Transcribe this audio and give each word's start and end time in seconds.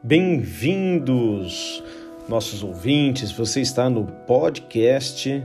Bem-vindos, 0.00 1.82
nossos 2.28 2.62
ouvintes. 2.62 3.32
Você 3.32 3.60
está 3.60 3.90
no 3.90 4.06
podcast 4.06 5.42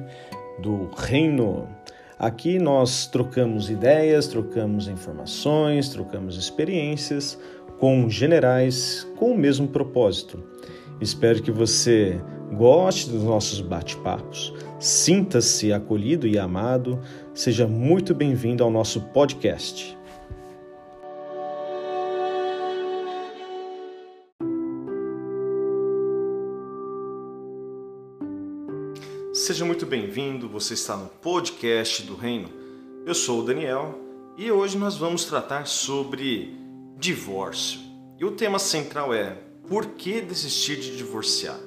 do 0.62 0.92
Reino. 0.96 1.68
Aqui 2.20 2.60
nós 2.60 3.08
trocamos 3.08 3.71
ideias, 3.71 4.28
trocamos 4.28 4.88
informações, 4.88 5.89
trocamos 5.89 6.38
experiências 6.38 7.35
com 7.79 8.08
generais 8.08 9.08
com 9.16 9.31
o 9.31 9.38
mesmo 9.38 9.67
propósito. 9.67 10.44
Espero 11.01 11.42
que 11.42 11.51
você 11.51 12.22
goste 12.54 13.10
dos 13.10 13.24
nossos 13.24 13.60
bate-papos, 13.60 14.54
sinta-se 14.79 15.74
acolhido 15.74 16.27
e 16.27 16.38
amado, 16.38 16.99
seja 17.34 17.67
muito 17.67 18.13
bem-vindo 18.13 18.63
ao 18.63 18.70
nosso 18.70 19.02
podcast. 19.02 19.98
Seja 29.33 29.65
muito 29.65 29.87
bem-vindo, 29.87 30.47
você 30.47 30.75
está 30.75 30.95
no 30.95 31.07
podcast 31.07 32.03
do 32.03 32.15
Reino. 32.15 32.51
Eu 33.03 33.15
sou 33.15 33.39
o 33.39 33.43
Daniel 33.43 33.99
e 34.37 34.51
hoje 34.51 34.77
nós 34.77 34.95
vamos 34.95 35.25
tratar 35.25 35.65
sobre 35.65 36.55
divórcio. 36.99 37.79
E 38.19 38.23
o 38.23 38.33
tema 38.33 38.59
central 38.59 39.11
é: 39.11 39.35
por 39.67 39.87
que 39.87 40.21
desistir 40.21 40.75
de 40.75 40.95
divorciar? 40.95 41.59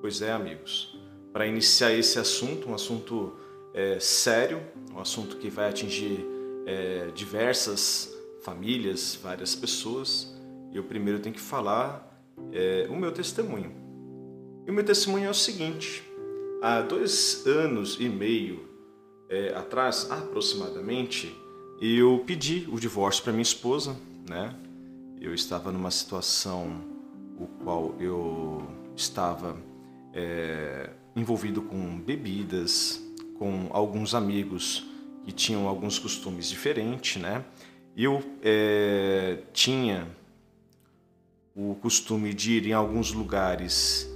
Pois 0.00 0.22
é, 0.22 0.32
amigos, 0.32 0.98
para 1.32 1.46
iniciar 1.46 1.92
esse 1.92 2.18
assunto, 2.18 2.68
um 2.68 2.74
assunto 2.74 3.32
é, 3.72 4.00
sério, 4.00 4.60
um 4.92 4.98
assunto 4.98 5.36
que 5.36 5.48
vai 5.48 5.68
atingir 5.68 6.26
é, 6.66 7.12
diversas 7.14 8.12
famílias, 8.42 9.16
várias 9.22 9.54
pessoas, 9.54 10.36
eu 10.74 10.82
primeiro 10.82 11.20
tenho 11.20 11.36
que 11.36 11.40
falar 11.40 12.12
é, 12.50 12.88
o 12.90 12.96
meu 12.96 13.12
testemunho. 13.12 13.70
E 14.66 14.70
o 14.72 14.74
meu 14.74 14.84
testemunho 14.84 15.26
é 15.26 15.30
o 15.30 15.34
seguinte 15.34 16.10
Há 16.64 16.80
dois 16.80 17.44
anos 17.44 17.96
e 17.98 18.08
meio 18.08 18.68
é, 19.28 19.52
atrás, 19.52 20.08
aproximadamente, 20.08 21.36
eu 21.80 22.22
pedi 22.24 22.68
o 22.70 22.78
divórcio 22.78 23.24
para 23.24 23.32
minha 23.32 23.42
esposa, 23.42 23.96
né? 24.28 24.54
Eu 25.20 25.34
estava 25.34 25.72
numa 25.72 25.90
situação 25.90 26.80
o 27.36 27.48
qual 27.64 27.96
eu 27.98 28.64
estava 28.94 29.60
é, 30.14 30.90
envolvido 31.16 31.62
com 31.62 31.98
bebidas, 31.98 33.02
com 33.40 33.66
alguns 33.72 34.14
amigos 34.14 34.86
que 35.24 35.32
tinham 35.32 35.66
alguns 35.66 35.98
costumes 35.98 36.48
diferentes, 36.48 37.20
né? 37.20 37.44
Eu 37.96 38.22
é, 38.40 39.38
tinha 39.52 40.06
o 41.56 41.74
costume 41.82 42.32
de 42.32 42.52
ir 42.52 42.68
em 42.68 42.72
alguns 42.72 43.12
lugares 43.12 44.08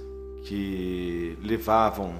que 0.45 1.37
levavam 1.41 2.15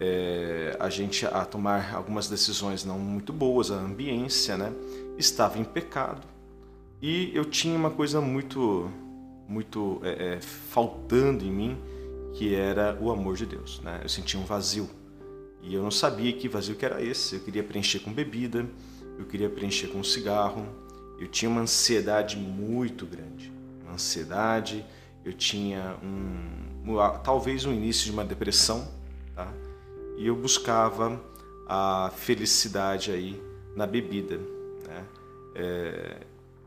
é, 0.00 0.76
a 0.78 0.88
gente 0.90 1.24
a 1.26 1.44
tomar 1.44 1.94
algumas 1.94 2.28
decisões 2.28 2.84
não 2.84 2.98
muito 2.98 3.32
boas, 3.32 3.70
a 3.70 3.74
ambiência, 3.74 4.56
né? 4.56 4.72
Estava 5.18 5.58
em 5.58 5.64
pecado 5.64 6.26
e 7.00 7.30
eu 7.34 7.44
tinha 7.44 7.76
uma 7.76 7.90
coisa 7.90 8.20
muito, 8.20 8.90
muito 9.48 10.00
é, 10.02 10.34
é, 10.34 10.40
faltando 10.40 11.44
em 11.44 11.50
mim, 11.50 11.78
que 12.34 12.54
era 12.54 12.96
o 13.00 13.10
amor 13.10 13.36
de 13.36 13.46
Deus, 13.46 13.80
né? 13.80 14.00
Eu 14.02 14.08
sentia 14.08 14.40
um 14.40 14.44
vazio 14.44 14.88
e 15.62 15.74
eu 15.74 15.82
não 15.82 15.90
sabia 15.90 16.32
que 16.32 16.48
vazio 16.48 16.74
que 16.74 16.84
era 16.84 17.02
esse. 17.02 17.34
Eu 17.34 17.40
queria 17.40 17.62
preencher 17.62 18.00
com 18.00 18.12
bebida, 18.12 18.66
eu 19.18 19.26
queria 19.26 19.48
preencher 19.48 19.88
com 19.88 20.02
cigarro. 20.02 20.66
Eu 21.18 21.28
tinha 21.28 21.50
uma 21.50 21.62
ansiedade 21.62 22.36
muito 22.36 23.06
grande, 23.06 23.52
uma 23.82 23.94
ansiedade. 23.94 24.84
Eu 25.24 25.32
tinha 25.32 25.96
um, 26.02 26.96
talvez 27.24 27.64
um 27.64 27.72
início 27.72 28.04
de 28.04 28.12
uma 28.12 28.24
depressão, 28.24 28.86
tá? 29.34 29.52
E 30.16 30.26
eu 30.26 30.36
buscava 30.36 31.20
a 31.66 32.10
felicidade 32.16 33.10
aí 33.10 33.40
na 33.74 33.86
bebida. 33.86 34.38
Né? 34.86 35.04
É, 35.54 36.16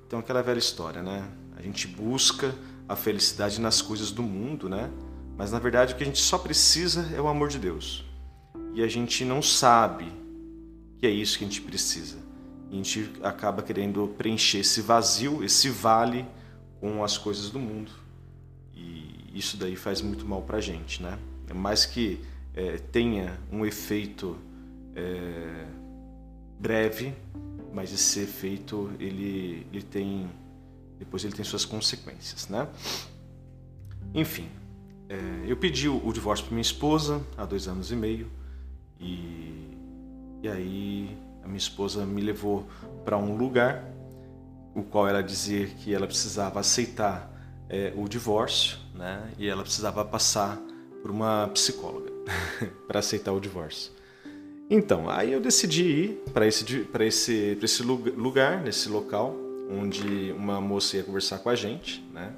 então 0.06 0.20
aquela 0.20 0.42
velha 0.42 0.60
história, 0.60 1.02
né? 1.02 1.30
A 1.56 1.62
gente 1.62 1.88
busca 1.88 2.54
a 2.88 2.96
felicidade 2.96 3.60
nas 3.60 3.82
coisas 3.82 4.12
do 4.12 4.24
mundo, 4.24 4.70
né? 4.70 4.90
Mas 5.38 5.52
na 5.52 5.60
verdade 5.60 5.94
o 5.94 5.98
que 5.98 6.04
a 6.04 6.06
gente 6.06 6.22
só 6.22 6.38
precisa 6.38 7.10
é 7.16 7.22
o 7.22 7.28
amor 7.28 7.50
de 7.50 7.60
Deus. 7.60 8.06
E 8.74 8.84
a 8.84 8.88
gente 8.88 9.24
não 9.26 9.42
sabe 9.42 10.12
que 10.98 11.08
é 11.08 11.10
isso 11.10 11.38
que 11.38 11.46
a 11.46 11.48
gente 11.48 11.62
precisa. 11.62 12.18
E 12.70 12.74
a 12.74 12.76
gente 12.76 13.12
acaba 13.24 13.64
querendo 13.64 14.08
preencher 14.18 14.60
esse 14.60 14.81
vazio, 14.81 15.44
esse 15.44 15.70
vale 15.70 16.26
com 16.80 17.04
as 17.04 17.18
coisas 17.18 17.50
do 17.50 17.60
mundo. 17.60 17.92
E 18.74 19.31
isso 19.34 19.58
daí 19.58 19.76
faz 19.76 20.02
muito 20.02 20.26
mal 20.26 20.42
pra 20.42 20.60
gente, 20.60 21.02
né? 21.02 21.18
É 21.48 21.54
mais 21.54 21.86
que 21.86 22.20
é, 22.59 22.78
tenha 22.78 23.40
um 23.50 23.66
efeito 23.66 24.38
é, 24.94 25.66
breve, 26.59 27.16
mas 27.74 27.94
esse 27.94 28.20
efeito 28.20 28.92
ele, 29.00 29.66
ele 29.72 29.81
tem 29.81 30.30
depois 30.98 31.24
ele 31.24 31.34
tem 31.34 31.46
suas 31.46 31.64
consequências, 31.64 32.50
né? 32.50 32.68
Enfim, 34.14 34.50
é, 35.08 35.16
eu 35.48 35.56
pedi 35.56 35.88
o, 35.88 36.06
o 36.06 36.12
divórcio 36.12 36.46
para 36.46 36.53
minha 36.53 36.62
esposa 36.62 37.24
há 37.38 37.46
dois 37.46 37.66
anos 37.69 37.92
e 37.94 37.96
meio 37.96 38.30
e, 39.00 39.78
e 40.44 40.50
aí 40.50 41.18
a 41.42 41.48
minha 41.48 41.58
esposa 41.58 42.06
me 42.06 42.22
levou 42.22 42.68
para 43.06 43.18
um 43.18 43.38
lugar 43.38 43.86
o 44.75 44.84
qual 44.84 45.08
ela 45.08 45.24
dizia 45.24 45.66
que 45.66 45.94
ela 45.94 46.06
precisava 46.06 46.59
aceitar 46.59 47.31
é, 47.69 47.94
o 47.96 48.09
divórcio, 48.09 48.78
né? 48.94 49.31
E 49.38 49.48
ela 49.48 49.64
precisava 49.64 50.03
passar 50.03 50.59
por 51.02 51.09
uma 51.09 51.48
psicóloga 51.53 52.09
para 52.88 53.00
aceitar 53.00 53.34
o 53.34 53.40
divórcio. 53.40 53.91
Então, 54.69 55.09
aí 55.09 55.34
eu 55.34 55.41
decidi 55.41 55.84
ir 55.84 56.23
para 56.31 56.45
esse, 56.45 56.84
para 56.84 57.06
esse, 57.06 57.57
esse 57.62 57.81
lugar, 57.81 58.62
nesse 58.62 58.88
local, 58.88 59.35
onde 59.69 60.31
uma 60.34 60.62
moça 60.62 60.97
ia 60.97 61.03
conversar 61.03 61.39
com 61.39 61.50
a 61.50 61.56
gente, 61.56 62.03
né? 62.13 62.34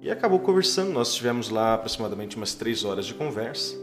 E 0.00 0.10
acabou 0.10 0.40
conversando. 0.40 0.90
Nós 0.90 1.14
tivemos 1.14 1.48
lá 1.48 1.74
aproximadamente 1.74 2.36
umas 2.36 2.54
três 2.54 2.84
horas 2.84 3.06
de 3.06 3.14
conversa. 3.14 3.76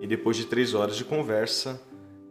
E 0.00 0.06
depois 0.06 0.36
de 0.36 0.46
três 0.46 0.72
horas 0.72 0.96
de 0.96 1.04
conversa, 1.04 1.80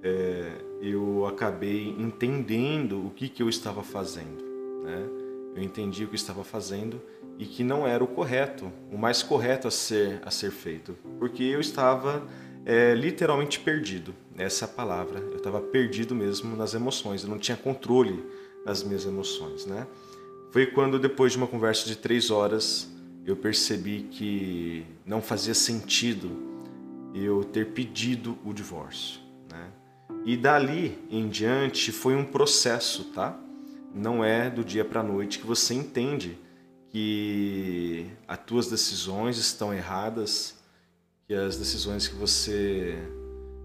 é, 0.01 0.51
eu 0.81 1.28
acabei 1.28 1.96
entendendo 2.00 3.06
o 3.06 3.12
que, 3.12 3.30
que 3.30 3.44
eu 3.44 3.47
estava 3.47 3.84
fazendo. 3.84 4.44
Né? 4.84 5.07
Eu 5.56 5.62
entendi 5.62 6.03
o 6.03 6.07
que 6.07 6.16
estava 6.16 6.44
fazendo 6.44 7.00
e 7.38 7.46
que 7.46 7.64
não 7.64 7.88
era 7.88 8.03
o 8.03 8.08
correto, 8.08 8.72
o 8.92 8.97
mais 8.97 9.24
correto 9.24 9.68
a 9.68 9.72
ser, 9.72 10.22
a 10.24 10.30
ser 10.30 10.52
feito, 10.52 10.96
porque 11.19 11.44
eu 11.44 11.59
estava 11.59 12.28
é, 12.66 12.94
literalmente 12.94 13.59
perdido. 13.59 14.14
Essa 14.38 14.66
é 14.66 14.68
a 14.68 14.69
palavra. 14.69 15.19
Eu 15.19 15.38
estava 15.38 15.59
perdido 15.62 16.16
mesmo 16.16 16.56
nas 16.56 16.74
emoções. 16.74 17.24
Eu 17.24 17.30
não 17.30 17.38
tinha 17.38 17.58
controle 17.58 18.24
das 18.66 18.84
minhas 18.84 19.06
emoções, 19.06 19.66
né? 19.66 19.88
Foi 20.52 20.66
quando 20.66 21.00
depois 21.00 21.31
de 21.31 21.38
uma 21.38 21.47
conversa 21.47 21.88
de 21.88 21.96
três 21.96 22.30
horas 22.30 22.90
eu 23.25 23.36
percebi 23.36 24.08
que 24.12 24.86
não 25.06 25.22
fazia 25.22 25.53
sentido 25.53 26.30
eu 27.13 27.44
ter 27.44 27.68
pedido 27.68 28.38
o 28.44 28.53
divórcio, 28.53 29.19
né? 29.50 29.69
E 30.25 30.36
dali 30.38 30.98
em 31.09 31.28
diante 31.28 31.92
foi 31.92 32.16
um 32.16 32.25
processo, 32.25 33.06
tá? 33.06 33.40
Não 33.94 34.24
é 34.24 34.50
do 34.50 34.63
dia 34.63 34.86
para 34.86 35.02
noite 35.02 35.40
que 35.40 35.48
você 35.48 35.74
entende 35.74 36.38
que 36.91 38.06
as 38.28 38.38
tuas 38.40 38.68
decisões 38.68 39.38
estão 39.38 39.74
erradas, 39.74 40.56
que 41.28 41.34
as 41.34 41.57
decisões 41.57 42.07
que 42.07 42.16
você 42.16 42.97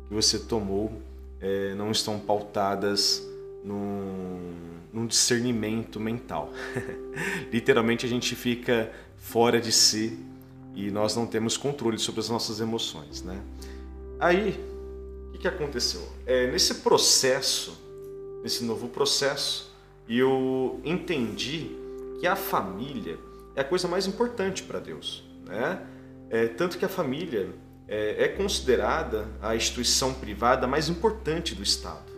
que 0.08 0.14
você 0.14 0.38
tomou 0.38 1.02
é, 1.40 1.74
não 1.74 1.90
estão 1.90 2.18
pautadas 2.18 3.26
num, 3.64 4.52
num 4.92 5.06
discernimento 5.06 5.98
mental. 5.98 6.52
Literalmente 7.52 8.06
a 8.06 8.08
gente 8.08 8.36
fica 8.36 8.92
fora 9.16 9.60
de 9.60 9.72
si 9.72 10.16
e 10.76 10.90
nós 10.90 11.16
não 11.16 11.26
temos 11.26 11.56
controle 11.56 11.98
sobre 11.98 12.20
as 12.20 12.28
nossas 12.28 12.60
emoções, 12.60 13.22
né? 13.22 13.42
Aí, 14.20 14.60
o 15.28 15.32
que, 15.32 15.38
que 15.38 15.48
aconteceu? 15.48 16.06
É, 16.24 16.50
nesse 16.50 16.76
processo, 16.76 17.76
nesse 18.42 18.62
novo 18.62 18.88
processo, 18.88 19.74
eu 20.08 20.80
entendi 20.84 21.70
que 22.18 22.26
a 22.26 22.36
família 22.36 23.18
é 23.54 23.60
a 23.60 23.64
coisa 23.64 23.88
mais 23.88 24.06
importante 24.06 24.62
para 24.62 24.78
Deus. 24.78 25.24
Né? 25.44 25.86
É, 26.30 26.46
tanto 26.48 26.78
que 26.78 26.84
a 26.84 26.88
família 26.88 27.50
é, 27.88 28.24
é, 28.24 28.28
considerada 28.28 29.28
a 29.40 29.54
instituição 29.54 30.12
privada 30.12 30.66
mais 30.66 30.88
importante 30.88 31.54
do 31.54 31.62
Estado. 31.62 32.12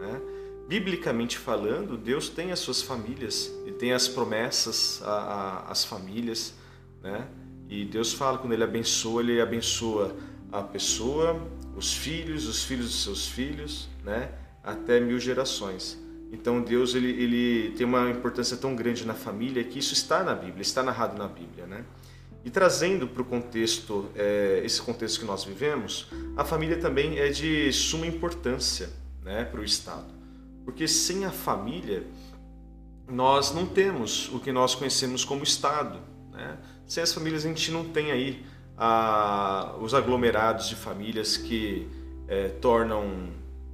Né? 0.00 0.20
Biblicamente 0.68 1.38
falando, 1.38 1.96
Deus 1.96 2.28
tem 2.28 2.52
as 2.52 2.58
suas 2.58 2.82
famílias 2.82 3.50
e 3.66 3.72
tem 3.72 3.92
as 3.92 4.08
promessas 4.08 5.02
às 5.68 5.84
famílias. 5.84 6.54
Né? 7.02 7.26
E 7.68 7.84
Deus 7.84 8.12
fala, 8.12 8.38
quando 8.38 8.52
Ele 8.52 8.64
abençoa, 8.64 9.22
Ele 9.22 9.40
abençoa 9.40 10.14
a 10.52 10.62
pessoa, 10.62 11.40
os 11.74 11.94
filhos, 11.94 12.46
os 12.46 12.64
filhos 12.64 12.86
dos 12.86 13.02
seus 13.02 13.26
filhos, 13.26 13.88
né? 14.04 14.30
até 14.62 15.00
mil 15.00 15.18
gerações. 15.18 15.98
Então 16.36 16.60
Deus 16.60 16.94
ele, 16.94 17.08
ele 17.10 17.70
tem 17.76 17.86
uma 17.86 18.10
importância 18.10 18.56
tão 18.56 18.76
grande 18.76 19.06
na 19.06 19.14
família 19.14 19.64
que 19.64 19.78
isso 19.78 19.94
está 19.94 20.22
na 20.22 20.34
Bíblia, 20.34 20.60
está 20.60 20.82
narrado 20.82 21.16
na 21.16 21.26
Bíblia, 21.26 21.66
né? 21.66 21.84
E 22.44 22.50
trazendo 22.50 23.08
para 23.08 23.22
o 23.22 23.24
contexto, 23.24 24.08
é, 24.14 24.60
esse 24.64 24.80
contexto 24.80 25.18
que 25.18 25.26
nós 25.26 25.42
vivemos, 25.42 26.08
a 26.36 26.44
família 26.44 26.78
também 26.78 27.18
é 27.18 27.28
de 27.28 27.72
suma 27.72 28.06
importância 28.06 28.90
né, 29.24 29.44
para 29.44 29.60
o 29.60 29.64
Estado. 29.64 30.06
Porque 30.64 30.86
sem 30.86 31.24
a 31.24 31.32
família, 31.32 32.06
nós 33.08 33.52
não 33.52 33.66
temos 33.66 34.32
o 34.32 34.38
que 34.38 34.52
nós 34.52 34.76
conhecemos 34.76 35.24
como 35.24 35.42
Estado. 35.42 35.98
Né? 36.30 36.56
Sem 36.86 37.02
as 37.02 37.12
famílias, 37.12 37.44
a 37.44 37.48
gente 37.48 37.72
não 37.72 37.84
tem 37.84 38.12
aí 38.12 38.46
a, 38.78 39.74
os 39.80 39.92
aglomerados 39.92 40.68
de 40.68 40.76
famílias 40.76 41.36
que 41.36 41.88
é, 42.28 42.48
tornam 42.48 43.30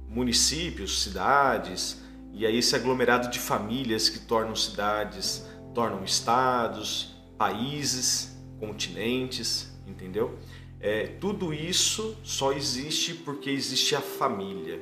municípios, 0.07 1.03
cidades, 1.03 2.02
e 2.33 2.45
aí 2.45 2.57
esse 2.57 2.75
aglomerado 2.75 3.29
de 3.29 3.39
famílias 3.39 4.09
que 4.09 4.19
tornam 4.19 4.55
cidades, 4.55 5.45
tornam 5.73 6.03
estados, 6.03 7.15
países, 7.37 8.35
continentes, 8.59 9.71
entendeu? 9.87 10.37
É, 10.79 11.05
tudo 11.21 11.53
isso 11.53 12.17
só 12.23 12.51
existe 12.51 13.13
porque 13.13 13.49
existe 13.49 13.95
a 13.95 14.01
família. 14.01 14.81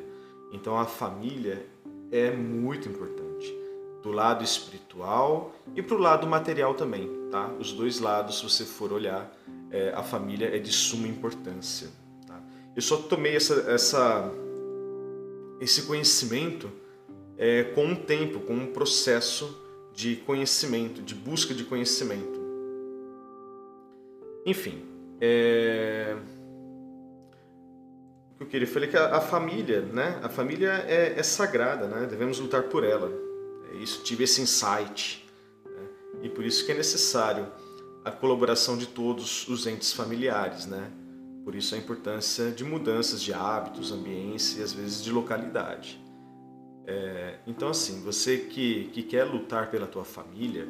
Então 0.51 0.77
a 0.77 0.86
família 0.86 1.65
é 2.12 2.31
muito 2.31 2.88
importante 2.88 3.53
do 4.01 4.12
lado 4.12 4.44
espiritual 4.44 5.53
e 5.75 5.81
para 5.81 5.95
o 5.95 6.00
lado 6.00 6.25
material 6.25 6.74
também, 6.74 7.09
tá? 7.30 7.48
Os 7.59 7.71
dois 7.71 8.00
lados, 8.00 8.39
se 8.39 8.44
você 8.44 8.65
for 8.65 8.92
olhar, 8.92 9.31
é, 9.69 9.94
a 9.95 10.01
família 10.01 10.56
é 10.56 10.57
de 10.57 10.71
suma 10.71 11.07
importância. 11.07 11.89
Tá? 12.25 12.42
Eu 12.75 12.81
só 12.81 12.98
tomei 12.98 13.36
essa, 13.36 13.71
essa 13.71 14.31
esse 15.59 15.83
conhecimento 15.83 16.71
é, 17.41 17.63
com 17.63 17.91
o 17.91 17.95
tempo, 17.95 18.39
com 18.41 18.53
um 18.53 18.67
processo 18.67 19.59
de 19.95 20.17
conhecimento, 20.17 21.01
de 21.01 21.15
busca 21.15 21.55
de 21.55 21.63
conhecimento. 21.63 22.39
Enfim, 24.45 24.85
é... 25.19 26.15
o 28.35 28.38
que 28.38 28.43
eu 28.43 28.47
queria 28.47 28.67
falar 28.67 28.85
é 28.85 28.88
que 28.89 28.97
a, 28.97 29.15
a 29.17 29.21
família, 29.21 29.81
né? 29.81 30.19
A 30.21 30.29
família 30.29 30.85
é, 30.88 31.17
é, 31.17 31.23
sagrada, 31.23 31.88
né? 31.88 32.05
Devemos 32.07 32.38
lutar 32.39 32.63
por 32.63 32.83
ela. 32.83 33.11
É 33.73 33.77
isso, 33.77 34.03
tive 34.03 34.23
esse 34.23 34.39
insight. 34.39 35.27
Né? 35.65 35.88
E 36.21 36.29
por 36.29 36.45
isso 36.45 36.63
que 36.63 36.71
é 36.71 36.75
necessário 36.75 37.47
a 38.05 38.11
colaboração 38.11 38.77
de 38.77 38.85
todos 38.85 39.47
os 39.47 39.65
entes 39.65 39.91
familiares, 39.93 40.67
né? 40.67 40.91
Por 41.43 41.55
isso 41.55 41.73
a 41.73 41.77
importância 41.79 42.51
de 42.51 42.63
mudanças 42.63 43.19
de 43.19 43.33
hábitos, 43.33 43.91
ambientes 43.91 44.57
e 44.59 44.61
às 44.61 44.71
vezes 44.71 45.03
de 45.03 45.11
localidade. 45.11 46.00
É, 46.85 47.39
então 47.45 47.69
assim, 47.69 48.01
você 48.01 48.37
que, 48.37 48.89
que 48.93 49.03
quer 49.03 49.23
lutar 49.23 49.69
pela 49.69 49.87
tua 49.87 50.03
família, 50.03 50.67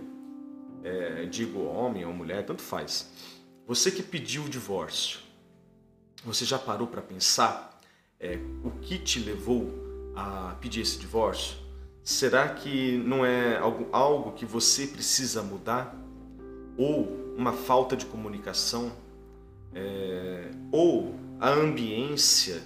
é, 0.84 1.26
digo 1.26 1.64
homem 1.64 2.06
ou 2.06 2.14
mulher, 2.14 2.46
tanto 2.46 2.62
faz. 2.62 3.10
Você 3.68 3.92
que 3.92 4.04
pediu 4.04 4.44
o 4.44 4.50
divórcio, 4.50 5.20
você 6.24 6.46
já 6.46 6.60
parou 6.60 6.88
para 6.88 7.02
pensar 7.02 7.80
é, 8.20 8.38
o 8.64 8.72
que 8.82 8.98
te 8.98 9.20
levou 9.20 9.72
a 10.16 10.56
pedir 10.60 10.82
esse 10.82 11.00
divórcio? 11.00 11.58
Será 12.04 12.50
que 12.50 12.98
não 12.98 13.26
é 13.26 13.58
algo, 13.58 13.88
algo 13.92 14.32
que 14.34 14.46
você 14.46 14.88
precisa 14.88 15.42
mudar? 15.42 15.96
Ou 16.78 17.36
uma 17.38 17.54
falta 17.54 17.96
de 17.96 18.06
comunicação? 18.06 18.92
É, 19.74 20.52
ou 20.72 21.16
a 21.40 21.50
ambiência 21.50 22.62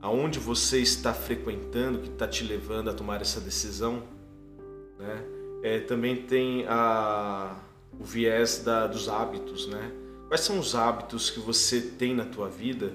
aonde 0.00 0.38
você 0.38 0.80
está 0.80 1.12
frequentando 1.12 1.98
que 1.98 2.08
está 2.08 2.26
te 2.26 2.44
levando 2.44 2.90
a 2.90 2.94
tomar 2.94 3.20
essa 3.20 3.40
decisão, 3.40 4.02
né? 4.98 5.24
É, 5.62 5.80
também 5.80 6.16
tem 6.16 6.64
a, 6.68 7.56
o 7.98 8.04
viés 8.04 8.62
da, 8.64 8.86
dos 8.86 9.08
hábitos, 9.08 9.66
né? 9.66 9.90
Quais 10.28 10.42
são 10.42 10.58
os 10.58 10.74
hábitos 10.74 11.30
que 11.30 11.40
você 11.40 11.80
tem 11.80 12.14
na 12.14 12.24
tua 12.24 12.48
vida 12.48 12.92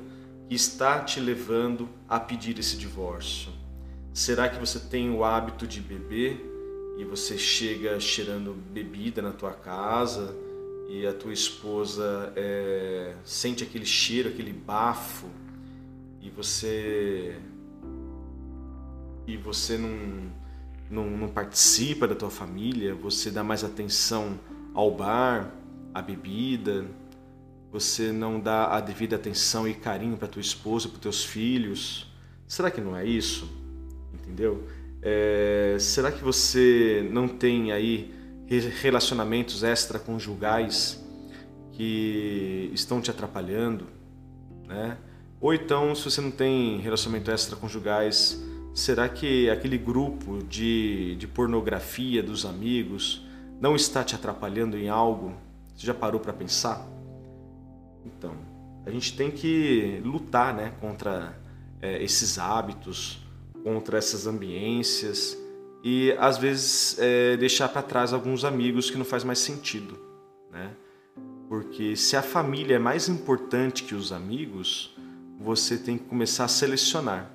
que 0.48 0.56
está 0.56 1.02
te 1.02 1.20
levando 1.20 1.90
a 2.08 2.20
pedir 2.20 2.58
esse 2.58 2.78
divórcio? 2.78 3.52
Será 4.14 4.48
que 4.48 4.60
você 4.60 4.80
tem 4.80 5.10
o 5.10 5.24
hábito 5.26 5.68
de 5.68 5.82
beber 5.82 6.40
e 6.98 7.04
você 7.04 7.38
chega 7.38 8.00
cheirando 8.00 8.54
bebida 8.54 9.22
na 9.22 9.32
tua 9.32 9.52
casa 9.52 10.34
e 10.88 11.06
a 11.08 11.14
tua 11.14 11.34
esposa 11.34 12.32
é, 12.36 13.16
sente 13.24 13.64
aquele 13.64 13.86
cheiro, 13.86 14.30
aquele 14.30 14.54
bafo 14.54 15.28
e 16.24 16.30
você 16.30 17.38
e 19.28 19.38
você 19.38 19.78
não, 19.78 20.32
não, 20.90 21.10
não 21.10 21.28
participa 21.28 22.08
da 22.08 22.16
tua 22.16 22.30
família, 22.30 22.96
você 22.96 23.30
dá 23.30 23.44
mais 23.44 23.64
atenção 23.64 24.40
ao 24.74 24.90
bar, 24.92 25.54
à 25.94 26.02
bebida, 26.02 26.86
você 27.72 28.12
não 28.12 28.40
dá 28.40 28.76
a 28.76 28.80
devida 28.80 29.16
atenção 29.16 29.68
e 29.68 29.74
carinho 29.74 30.18
para 30.18 30.28
tua 30.28 30.42
esposa, 30.42 30.88
para 30.90 31.00
teus 31.00 31.24
filhos. 31.24 32.12
Será 32.48 32.72
que 32.72 32.80
não 32.82 32.96
é 32.96 33.06
isso? 33.06 33.50
Entendeu? 34.14 34.68
É, 35.02 35.76
será 35.80 36.12
que 36.12 36.24
você 36.24 37.08
não 37.12 37.28
tem 37.28 37.72
aí 37.72 38.14
relacionamentos 38.82 39.64
extraconjugais 39.64 41.04
que 41.72 42.70
estão 42.74 43.02
te 43.02 43.10
atrapalhando, 43.10 43.88
né? 44.68 44.98
Ou 45.44 45.54
então, 45.54 45.94
se 45.94 46.06
você 46.06 46.22
não 46.22 46.32
tem 46.32 46.78
relacionamento 46.78 47.30
extraconjugais, 47.30 48.42
será 48.74 49.10
que 49.10 49.50
aquele 49.50 49.78
grupo 49.78 50.42
de, 50.42 51.18
de 51.18 51.28
pornografia 51.28 52.24
dos 52.24 52.46
amigos 52.46 53.28
não 53.60 53.76
está 53.76 54.06
te 54.06 54.16
atrapalhando 54.16 54.78
em 54.78 54.88
algo? 54.88 55.34
Você 55.76 55.86
já 55.86 55.94
parou 55.94 56.22
para 56.22 56.32
pensar? 56.32 56.88
Então, 58.06 58.34
a 58.86 58.90
gente 58.90 59.18
tem 59.18 59.30
que 59.30 60.02
lutar 60.06 60.54
né, 60.54 60.72
contra 60.80 61.38
é, 61.82 62.02
esses 62.02 62.40
hábitos, 62.40 63.20
contra 63.66 63.98
essas 63.98 64.26
ambiências 64.26 65.38
e 65.84 66.16
às 66.20 66.38
vezes 66.38 66.98
é, 67.00 67.36
deixar 67.36 67.68
para 67.68 67.82
trás 67.82 68.14
alguns 68.14 68.46
amigos 68.46 68.90
que 68.90 68.98
não 68.98 69.04
faz 69.04 69.26
mais 69.26 69.40
sentido, 69.40 70.00
né? 70.50 70.72
Porque 71.50 71.98
se 71.98 72.16
a 72.16 72.22
família 72.22 72.78
é 72.78 72.80
mais 72.80 73.10
importante 73.10 73.84
que 73.84 73.94
os 73.94 74.14
amigos, 74.14 74.93
você 75.40 75.78
tem 75.78 75.98
que 75.98 76.06
começar 76.06 76.46
a 76.46 76.48
selecionar. 76.48 77.30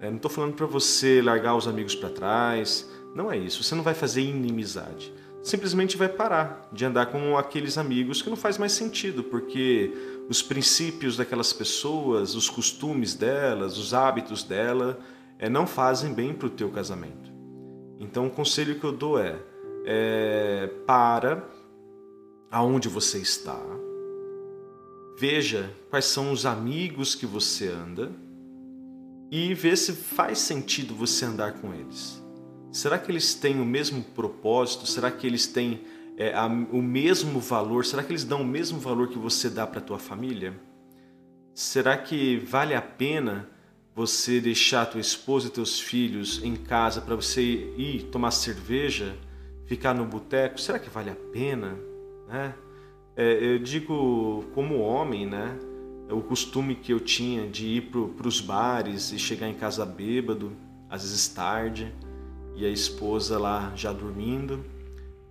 Eu 0.00 0.10
não 0.10 0.16
estou 0.16 0.30
falando 0.30 0.54
para 0.54 0.66
você 0.66 1.22
largar 1.22 1.56
os 1.56 1.66
amigos 1.66 1.94
para 1.94 2.10
trás, 2.10 2.88
não 3.14 3.30
é 3.30 3.38
isso. 3.38 3.62
Você 3.62 3.74
não 3.74 3.82
vai 3.82 3.94
fazer 3.94 4.20
inimizade. 4.20 5.12
Simplesmente 5.42 5.96
vai 5.96 6.08
parar 6.08 6.68
de 6.72 6.84
andar 6.84 7.06
com 7.06 7.36
aqueles 7.36 7.76
amigos 7.76 8.22
que 8.22 8.30
não 8.30 8.36
faz 8.36 8.56
mais 8.56 8.72
sentido, 8.72 9.22
porque 9.22 9.92
os 10.28 10.42
princípios 10.42 11.16
daquelas 11.16 11.52
pessoas, 11.52 12.34
os 12.34 12.48
costumes 12.48 13.14
delas, 13.14 13.76
os 13.76 13.92
hábitos 13.92 14.42
dela, 14.42 14.98
é, 15.38 15.48
não 15.48 15.66
fazem 15.66 16.14
bem 16.14 16.32
para 16.32 16.46
o 16.46 16.50
teu 16.50 16.70
casamento. 16.70 17.30
Então, 17.98 18.26
o 18.26 18.30
conselho 18.30 18.78
que 18.78 18.84
eu 18.84 18.92
dou 18.92 19.18
é, 19.18 19.38
é 19.84 20.70
para 20.86 21.44
aonde 22.50 22.88
você 22.88 23.18
está, 23.18 23.60
Veja 25.16 25.72
quais 25.90 26.06
são 26.06 26.32
os 26.32 26.44
amigos 26.44 27.14
que 27.14 27.26
você 27.26 27.68
anda 27.68 28.10
e 29.30 29.54
vê 29.54 29.76
se 29.76 29.92
faz 29.92 30.38
sentido 30.38 30.94
você 30.94 31.24
andar 31.24 31.54
com 31.54 31.72
eles. 31.72 32.22
Será 32.72 32.98
que 32.98 33.10
eles 33.10 33.34
têm 33.34 33.60
o 33.60 33.64
mesmo 33.64 34.02
propósito? 34.02 34.86
Será 34.86 35.10
que 35.10 35.26
eles 35.26 35.46
têm 35.46 35.82
é, 36.16 36.34
a, 36.34 36.46
o 36.46 36.82
mesmo 36.82 37.38
valor? 37.38 37.84
Será 37.84 38.02
que 38.02 38.10
eles 38.10 38.24
dão 38.24 38.42
o 38.42 38.44
mesmo 38.44 38.80
valor 38.80 39.08
que 39.08 39.18
você 39.18 39.48
dá 39.48 39.66
para 39.66 39.78
a 39.78 39.82
tua 39.82 39.98
família? 39.98 40.54
Será 41.54 41.96
que 41.96 42.38
vale 42.38 42.74
a 42.74 42.82
pena 42.82 43.48
você 43.94 44.40
deixar 44.40 44.86
tua 44.86 45.00
esposa 45.00 45.46
e 45.46 45.50
teus 45.50 45.78
filhos 45.78 46.42
em 46.42 46.56
casa 46.56 47.00
para 47.00 47.14
você 47.14 47.42
ir 47.42 48.08
tomar 48.10 48.32
cerveja, 48.32 49.16
ficar 49.66 49.94
no 49.94 50.04
boteco? 50.04 50.60
Será 50.60 50.80
que 50.80 50.90
vale 50.90 51.10
a 51.10 51.16
pena? 51.32 51.78
Né? 52.26 52.54
É, 53.16 53.54
eu 53.54 53.58
digo 53.58 54.44
como 54.54 54.80
homem, 54.80 55.26
né? 55.26 55.56
O 56.10 56.20
costume 56.20 56.74
que 56.74 56.92
eu 56.92 57.00
tinha 57.00 57.48
de 57.48 57.66
ir 57.66 57.90
para 57.90 58.28
os 58.28 58.40
bares 58.40 59.12
e 59.12 59.18
chegar 59.18 59.48
em 59.48 59.54
casa 59.54 59.86
bêbado, 59.86 60.52
às 60.90 61.02
vezes 61.02 61.28
tarde, 61.28 61.92
e 62.56 62.66
a 62.66 62.68
esposa 62.68 63.38
lá 63.38 63.72
já 63.74 63.92
dormindo, 63.92 64.64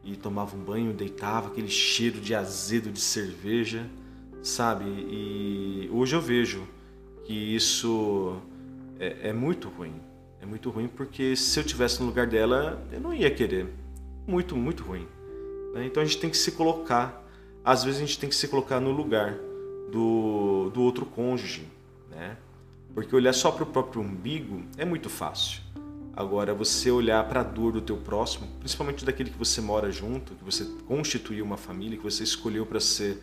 e 0.03 0.15
tomava 0.15 0.55
um 0.55 0.59
banho, 0.59 0.93
deitava, 0.93 1.47
aquele 1.47 1.69
cheiro 1.69 2.19
de 2.19 2.33
azedo 2.33 2.91
de 2.91 2.99
cerveja, 2.99 3.85
sabe? 4.41 4.85
E 4.85 5.89
hoje 5.91 6.15
eu 6.15 6.21
vejo 6.21 6.67
que 7.23 7.33
isso 7.33 8.37
é, 8.99 9.29
é 9.29 9.33
muito 9.33 9.69
ruim. 9.69 9.93
É 10.41 10.45
muito 10.45 10.69
ruim 10.69 10.87
porque 10.87 11.35
se 11.35 11.57
eu 11.59 11.63
tivesse 11.63 12.01
no 12.01 12.07
lugar 12.07 12.27
dela, 12.27 12.85
eu 12.91 12.99
não 12.99 13.13
ia 13.13 13.31
querer. 13.31 13.67
Muito, 14.27 14.55
muito 14.55 14.83
ruim. 14.83 15.07
Né? 15.73 15.85
Então 15.85 16.03
a 16.03 16.05
gente 16.05 16.19
tem 16.19 16.29
que 16.29 16.37
se 16.37 16.51
colocar 16.51 17.22
às 17.63 17.83
vezes 17.83 18.01
a 18.01 18.05
gente 18.05 18.19
tem 18.19 18.29
que 18.29 18.35
se 18.35 18.47
colocar 18.47 18.79
no 18.79 18.91
lugar 18.91 19.35
do, 19.91 20.69
do 20.73 20.81
outro 20.81 21.05
cônjuge, 21.05 21.67
né? 22.09 22.37
Porque 22.93 23.15
olhar 23.15 23.33
só 23.33 23.51
para 23.51 23.63
o 23.63 23.65
próprio 23.65 24.01
umbigo 24.01 24.63
é 24.77 24.85
muito 24.85 25.09
fácil. 25.09 25.61
Agora, 26.15 26.53
você 26.53 26.91
olhar 26.91 27.27
para 27.27 27.39
a 27.39 27.43
dor 27.43 27.71
do 27.71 27.81
teu 27.81 27.97
próximo, 27.97 28.47
principalmente 28.59 29.03
daquele 29.03 29.31
que 29.31 29.37
você 29.37 29.61
mora 29.61 29.91
junto, 29.91 30.35
que 30.35 30.43
você 30.43 30.63
constituiu 30.85 31.43
uma 31.43 31.57
família, 31.57 31.97
que 31.97 32.03
você 32.03 32.23
escolheu 32.23 32.67
para 32.67 32.79
ser 32.79 33.17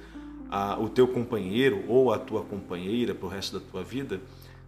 a, 0.50 0.76
o 0.80 0.88
teu 0.88 1.06
companheiro 1.06 1.84
ou 1.86 2.12
a 2.12 2.18
tua 2.18 2.42
companheira 2.42 3.14
para 3.14 3.26
o 3.26 3.28
resto 3.28 3.60
da 3.60 3.64
tua 3.64 3.84
vida, 3.84 4.20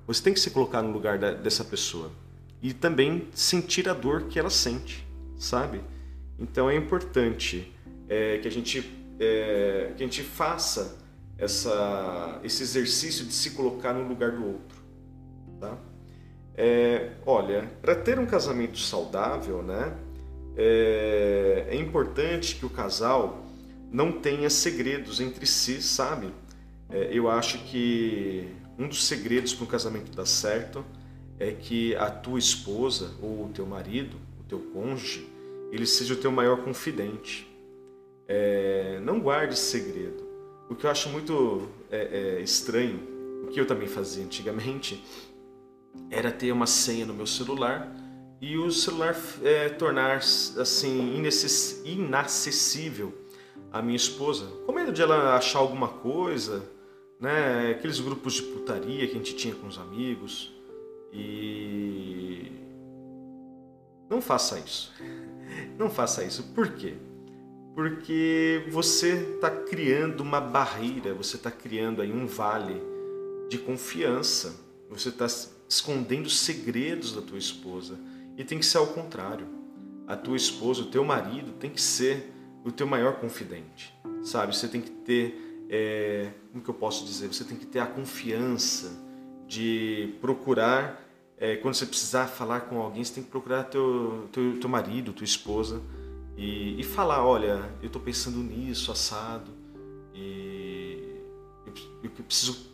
você 0.07 0.23
tem 0.23 0.33
que 0.33 0.38
se 0.38 0.50
colocar 0.50 0.83
no 0.83 0.93
lugar 0.93 1.19
da, 1.19 1.33
dessa 1.33 1.64
pessoa 1.64 2.12
e 2.62 2.73
também 2.73 3.26
sentir 3.35 3.88
a 3.88 3.95
dor 3.95 4.25
que 4.29 4.38
ela 4.38 4.50
sente, 4.50 5.05
sabe? 5.37 5.81
Então 6.38 6.71
é 6.71 6.76
importante 6.76 7.73
é, 8.09 8.38
que 8.38 8.47
a 8.47 8.50
gente 8.50 9.01
é, 9.23 9.93
que 9.97 10.02
a 10.02 10.07
gente 10.07 10.23
faça 10.23 10.99
essa, 11.38 12.41
esse 12.43 12.62
exercício 12.62 13.25
de 13.25 13.33
se 13.33 13.50
colocar 13.50 13.93
no 13.93 14.07
lugar 14.07 14.33
do 14.33 14.47
outro, 14.47 14.83
tá? 15.61 15.79
É, 16.55 17.12
olha, 17.25 17.71
para 17.81 17.95
ter 17.95 18.19
um 18.19 18.26
casamento 18.26 18.79
saudável, 18.79 19.62
né, 19.62 19.97
é, 20.57 21.69
é, 21.71 21.76
importante 21.76 22.57
que 22.57 22.67
o 22.67 22.71
casal 22.71 23.45
não 23.91 24.12
tenha 24.12 24.50
segredos 24.50 25.21
entre 25.21 25.47
si, 25.47 25.81
sabe? 25.81 26.29
É, 26.91 27.09
eu 27.11 27.31
acho 27.31 27.59
que 27.64 28.49
um 28.79 28.87
dos 28.87 29.07
segredos 29.07 29.55
para 29.55 29.64
um 29.64 29.69
casamento 29.69 30.14
dar 30.14 30.26
certo 30.26 30.85
é 31.38 31.52
que 31.52 31.95
a 31.97 32.11
tua 32.11 32.38
esposa 32.38 33.12
ou 33.23 33.47
o 33.47 33.49
teu 33.49 33.67
marido, 33.67 34.17
o 34.41 34.45
teu 34.45 34.59
cônjuge, 34.59 35.26
ele 35.71 35.87
seja 35.87 36.12
o 36.12 36.17
teu 36.19 36.31
maior 36.31 36.62
confidente. 36.62 37.50
É, 38.35 38.99
não 39.05 39.21
guarde 39.21 39.59
segredo. 39.59 40.27
O 40.71 40.75
que 40.75 40.87
eu 40.87 40.91
acho 40.91 41.11
muito 41.11 41.69
é, 41.91 42.39
é, 42.39 42.41
estranho, 42.41 42.99
o 43.45 43.49
que 43.49 43.61
eu 43.61 43.67
também 43.67 43.87
fazia 43.87 44.25
antigamente, 44.25 45.05
era 46.11 46.33
ter 46.33 46.51
uma 46.51 46.67
senha 46.67 47.05
no 47.05 47.12
meu 47.12 47.27
celular 47.27 47.95
e 48.41 48.57
o 48.57 48.71
celular 48.71 49.15
é, 49.45 49.69
tornar 49.69 50.17
assim 50.17 51.15
inacessível 51.85 53.12
à 53.71 53.83
minha 53.83 53.97
esposa, 53.97 54.47
com 54.65 54.73
medo 54.73 54.93
de 54.93 55.03
ela 55.03 55.37
achar 55.37 55.59
alguma 55.59 55.89
coisa, 55.89 56.62
né? 57.21 57.73
Aqueles 57.73 58.01
grupos 58.01 58.33
de 58.33 58.45
putaria 58.45 59.07
que 59.09 59.12
a 59.12 59.19
gente 59.19 59.37
tinha 59.37 59.55
com 59.55 59.67
os 59.67 59.77
amigos 59.77 60.51
e 61.12 62.51
não 64.09 64.23
faça 64.23 64.59
isso. 64.59 64.91
Não 65.79 65.91
faça 65.91 66.25
isso. 66.25 66.45
Por 66.55 66.71
quê? 66.71 66.95
Porque 67.75 68.67
você 68.71 69.35
está 69.35 69.50
criando 69.50 70.21
uma 70.21 70.41
barreira, 70.41 71.14
você 71.14 71.37
está 71.37 71.50
criando 71.50 72.02
aí 72.02 72.12
um 72.12 72.26
vale 72.26 72.83
de 73.49 73.59
confiança. 73.59 74.61
Você 74.91 75.09
está 75.09 75.26
escondendo 75.67 76.29
segredos 76.29 77.14
da 77.14 77.23
tua 77.23 77.38
esposa. 77.38 77.99
E 78.37 78.45
tem 78.45 78.59
que 78.59 78.67
ser 78.67 78.76
ao 78.76 78.88
contrário. 78.88 79.47
A 80.07 80.17
tua 80.17 80.37
esposa, 80.37 80.83
o 80.83 80.87
teu 80.87 81.02
marido, 81.02 81.52
tem 81.52 81.71
que 81.71 81.81
ser 81.81 82.31
o 82.62 82.71
teu 82.71 82.87
maior 82.87 83.14
confidente. 83.17 83.95
Sabe? 84.23 84.55
Você 84.55 84.69
tem 84.69 84.83
que 84.83 84.91
ter, 84.91 85.64
é, 85.71 86.31
como 86.50 86.62
que 86.62 86.69
eu 86.69 86.75
posso 86.75 87.07
dizer? 87.07 87.29
Você 87.29 87.45
tem 87.45 87.57
que 87.57 87.64
ter 87.64 87.79
a 87.79 87.87
confiança 87.87 88.93
de 89.47 90.14
procurar, 90.21 91.02
é, 91.38 91.57
quando 91.57 91.75
você 91.75 91.87
precisar 91.87 92.26
falar 92.26 92.62
com 92.62 92.79
alguém, 92.79 93.02
você 93.02 93.14
tem 93.14 93.25
que 93.25 93.31
procurar 93.31 93.64
teu, 93.64 94.29
teu, 94.31 94.61
teu 94.61 94.69
marido, 94.69 95.12
tua 95.12 95.25
esposa 95.25 95.81
e, 96.37 96.81
e 96.81 96.83
falar, 96.85 97.25
olha, 97.25 97.73
eu 97.81 97.87
estou 97.87 98.01
pensando 98.01 98.39
nisso, 98.39 98.91
assado, 98.91 99.51
e 100.15 101.21
eu, 101.67 101.73
eu 102.05 102.11
preciso 102.11 102.71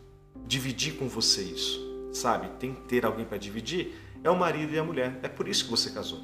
dividir 0.46 0.94
com 0.96 1.08
você 1.08 1.42
isso 1.42 1.88
sabe? 2.12 2.48
Tem 2.58 2.74
que 2.74 2.80
ter 2.82 3.04
alguém 3.04 3.24
para 3.24 3.38
dividir. 3.38 3.94
É 4.22 4.30
o 4.30 4.36
marido 4.36 4.74
e 4.74 4.78
a 4.78 4.84
mulher. 4.84 5.18
É 5.22 5.28
por 5.28 5.48
isso 5.48 5.64
que 5.64 5.70
você 5.70 5.90
casou. 5.90 6.20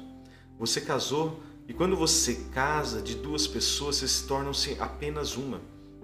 Você 0.59 0.81
casou 0.81 1.41
e 1.67 1.73
quando 1.73 1.95
você 1.95 2.35
casa 2.53 3.01
de 3.01 3.15
duas 3.15 3.47
pessoas, 3.47 3.97
vocês 3.97 4.11
se 4.11 4.27
tornam-se 4.27 4.77
apenas 4.79 5.35
uma. 5.35 5.61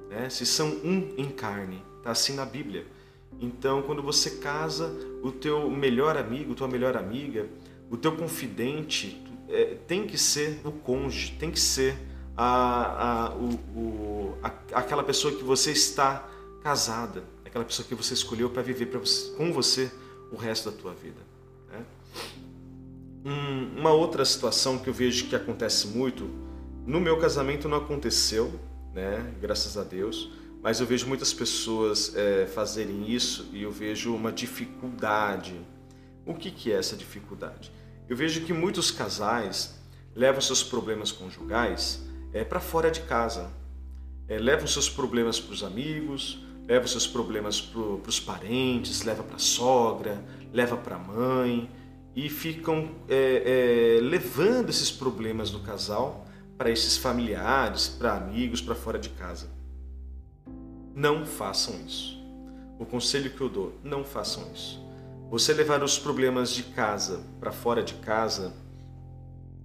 Né? 0.10 0.30
Se 0.30 0.46
são 0.46 0.68
um 0.84 1.14
em 1.18 1.30
carne. 1.30 1.84
Está 1.98 2.12
assim 2.12 2.34
na 2.34 2.46
Bíblia. 2.46 2.86
Então, 3.40 3.82
quando 3.82 4.02
você 4.02 4.32
casa, 4.38 4.94
o 5.24 5.32
teu 5.32 5.70
melhor 5.70 6.18
amigo, 6.18 6.54
tua 6.54 6.68
melhor 6.68 6.96
amiga, 6.98 7.48
o 7.90 7.98
teu 7.98 8.16
confidente 8.16 9.22
é, 9.51 9.75
tem 9.88 10.08
que 10.08 10.17
ser 10.17 10.62
o 10.63 10.72
cônjuge, 10.72 11.34
tem 11.39 11.51
que 11.51 11.60
ser 11.60 11.96
a, 12.36 13.27
a, 13.27 13.36
o, 13.36 13.53
o, 13.75 14.38
a, 14.41 14.48
aquela 14.74 15.03
pessoa 15.03 15.36
que 15.36 15.43
você 15.43 15.72
está 15.72 16.27
casada 16.63 17.24
aquela 17.51 17.65
pessoa 17.65 17.86
que 17.86 17.93
você 17.93 18.13
escolheu 18.13 18.50
para 18.50 18.62
viver 18.62 18.86
pra 18.86 19.00
você, 19.00 19.29
com 19.31 19.51
você 19.51 19.91
o 20.31 20.38
resto 20.38 20.72
da 20.72 20.77
tua 20.77 20.93
vida. 20.93 21.20
Né? 21.70 21.86
Um, 23.25 23.79
uma 23.79 23.91
outra 23.91 24.24
situação 24.24 24.79
que 24.79 24.89
eu 24.89 24.93
vejo 24.93 25.27
que 25.27 25.36
acontece 25.36 25.88
muito, 25.88 26.29
no 26.88 27.00
meu 27.01 27.20
casamento 27.20 27.67
não 27.67 27.77
aconteceu, 27.77 28.58
né? 28.93 29.34
graças 29.41 29.77
a 29.77 29.84
Deus, 29.84 30.31
mas 30.63 30.79
eu 30.79 30.86
vejo 30.86 31.08
muitas 31.08 31.34
pessoas 31.34 32.15
é, 32.15 32.48
fazerem 32.48 33.12
isso 33.12 33.50
e 33.51 33.63
eu 33.63 33.72
vejo 33.72 34.15
uma 34.15 34.31
dificuldade. 34.31 35.60
O 36.25 36.34
que, 36.34 36.51
que 36.51 36.72
é 36.72 36.77
essa 36.77 36.96
dificuldade? 36.96 37.70
Eu 38.12 38.18
vejo 38.18 38.41
que 38.41 38.51
muitos 38.51 38.91
casais 38.91 39.74
levam 40.13 40.41
seus 40.41 40.62
problemas 40.62 41.13
conjugais 41.13 42.06
é, 42.34 42.44
para 42.44 42.60
fora 42.60 42.91
de 42.91 43.00
casa, 43.03 43.50
é, 44.27 44.38
levam 44.38 44.68
seus 44.68 44.89
problemas 44.89 45.39
para 45.39 45.53
os 45.53 45.63
amigos, 45.63 46.44
leva 46.68 46.84
os 46.84 46.91
seus 46.91 47.08
problemas 47.08 47.62
para 47.62 47.80
os 47.80 48.20
parentes, 48.20 49.03
leva 49.03 49.24
para 49.24 49.38
a 49.38 49.39
sogra, 49.39 50.22
leva 50.51 50.75
para 50.75 50.98
a 50.98 51.00
mãe 51.00 51.72
e 52.13 52.27
ficam 52.27 52.91
é, 53.08 53.96
é, 53.96 54.01
levando 54.01 54.70
esses 54.70 54.91
problemas 54.91 55.50
do 55.50 55.62
casal 55.62 56.27
para 56.58 56.70
esses 56.70 56.98
familiares, 56.98 57.88
para 57.88 58.18
amigos, 58.18 58.60
para 58.60 58.75
fora 58.75 59.00
de 59.00 59.08
casa. 59.08 59.50
Não 60.94 61.25
façam 61.25 61.80
isso. 61.88 62.22
O 62.77 62.86
conselho 62.86 63.32
que 63.32 63.39
eu 63.39 63.48
dou, 63.48 63.80
não 63.82 64.03
façam 64.03 64.51
isso. 64.53 64.90
Você 65.32 65.54
levar 65.54 65.82
os 65.82 65.98
problemas 65.98 66.52
de 66.52 66.62
casa 66.62 67.24
para 67.40 67.52
fora 67.52 67.82
de 67.82 67.94
casa, 67.96 68.54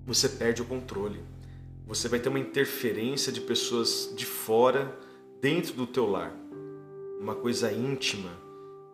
você 0.07 0.29
perde 0.29 0.63
o 0.63 0.65
controle. 0.65 1.21
Você 1.87 2.09
vai 2.09 2.21
ter 2.21 2.29
uma 2.29 2.39
interferência 2.39 3.33
de 3.33 3.41
pessoas 3.41 4.13
de 4.17 4.25
fora 4.25 4.97
dentro 5.43 5.75
do 5.75 5.87
teu 5.87 6.09
lar 6.09 6.33
uma 7.21 7.35
coisa 7.35 7.73
íntima. 7.73 8.31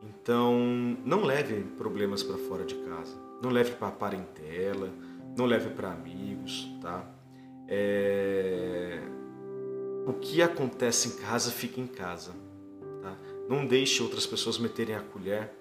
Então, 0.03 0.57
não 1.05 1.25
leve 1.25 1.63
problemas 1.77 2.23
para 2.23 2.39
fora 2.39 2.65
de 2.65 2.75
casa. 2.77 3.15
Não 3.43 3.51
leve 3.51 3.73
para 3.73 3.91
parentela, 3.91 4.89
não 5.37 5.45
leve 5.45 5.69
para 5.75 5.93
amigos, 5.93 6.69
tá? 6.81 7.05
É... 7.69 8.99
O 10.07 10.15
que 10.15 10.41
acontece 10.41 11.09
em 11.09 11.17
casa 11.17 11.51
fica 11.51 11.81
em 11.81 11.87
casa, 11.87 12.33
tá? 13.03 13.15
Não 13.47 13.67
deixe 13.67 14.03
outras 14.03 14.27
pessoas 14.27 14.57
meterem 14.57 14.95
a 14.95 15.01
colher 15.01 15.53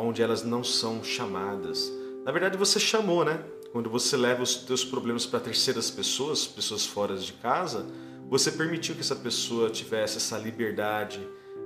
onde 0.00 0.22
elas 0.22 0.42
não 0.42 0.64
são 0.64 1.02
chamadas. 1.04 1.92
Na 2.24 2.32
verdade, 2.32 2.56
você 2.56 2.78
chamou, 2.78 3.24
né? 3.24 3.42
Quando 3.72 3.88
você 3.88 4.16
leva 4.16 4.42
os 4.42 4.56
teus 4.56 4.84
problemas 4.84 5.26
para 5.26 5.40
terceiras 5.40 5.90
pessoas, 5.90 6.46
pessoas 6.46 6.84
fora 6.84 7.16
de 7.16 7.32
casa, 7.34 7.86
você 8.28 8.50
permitiu 8.50 8.94
que 8.94 9.00
essa 9.00 9.16
pessoa 9.16 9.70
tivesse 9.70 10.16
essa 10.16 10.36
liberdade, 10.38 11.20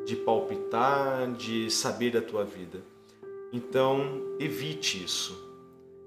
de 0.05 0.17
palpitar, 0.17 1.33
de 1.33 1.71
saber 1.71 2.13
da 2.13 2.21
tua 2.21 2.45
vida. 2.45 2.83
Então, 3.53 4.37
evite 4.39 5.03
isso. 5.03 5.43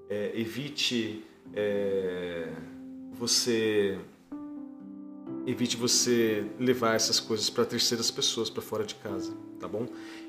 É, 0.08 0.32
evite 0.34 1.24
é, 1.54 2.52
você 3.12 3.98
evite 5.50 5.76
você 5.76 6.44
levar 6.58 6.94
essas 6.94 7.18
coisas 7.18 7.48
para 7.48 7.64
terceiras 7.64 8.10
pessoas, 8.10 8.50
para 8.50 8.60
fora 8.60 8.84
de 8.84 8.94
casa, 8.96 9.32
tá 9.58 9.66
bom? 9.66 9.86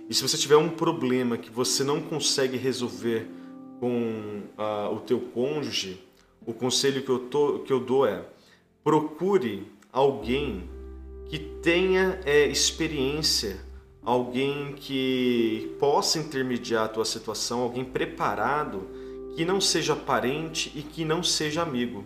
E 0.10 0.14
se 0.14 0.22
você 0.22 0.38
tiver 0.38 0.56
um 0.56 0.70
problema 0.70 1.38
que 1.38 1.52
você 1.52 1.84
não 1.84 2.02
consegue 2.02 2.58
resolver 2.58 3.28
com 3.80 4.44
ah, 4.58 4.90
o 4.92 5.00
teu 5.02 5.20
cônjuge, 5.20 6.02
o 6.46 6.54
conselho 6.54 7.04
que 7.04 7.10
eu, 7.10 7.20
tô, 7.20 7.60
que 7.60 7.72
eu 7.72 7.80
dou 7.80 8.06
é 8.06 8.26
procure 8.84 9.68
alguém 9.92 10.70
que 11.30 11.38
tenha 11.38 12.20
é, 12.26 12.48
experiência, 12.48 13.60
alguém 14.02 14.74
que 14.74 15.76
possa 15.80 16.18
intermediar 16.18 16.86
a 16.86 16.88
tua 16.88 17.06
situação, 17.06 17.60
alguém 17.60 17.84
preparado, 17.84 18.88
que 19.36 19.44
não 19.46 19.60
seja 19.60 19.96
parente 19.96 20.72
e 20.76 20.82
que 20.82 21.06
não 21.06 21.22
seja 21.22 21.62
amigo. 21.62 22.04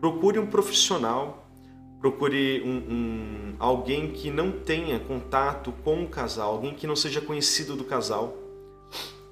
Procure 0.00 0.38
um 0.38 0.46
profissional, 0.46 1.47
procure 2.00 2.62
um, 2.64 2.76
um, 2.76 3.56
alguém 3.58 4.12
que 4.12 4.30
não 4.30 4.52
tenha 4.52 4.98
contato 5.00 5.72
com 5.84 6.04
o 6.04 6.08
casal, 6.08 6.52
alguém 6.52 6.74
que 6.74 6.86
não 6.86 6.94
seja 6.94 7.20
conhecido 7.20 7.74
do 7.74 7.84
casal, 7.84 8.36